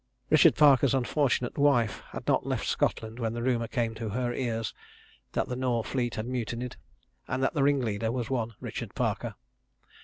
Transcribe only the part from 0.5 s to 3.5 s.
Parker's unfortunate wife had not left Scotland, when the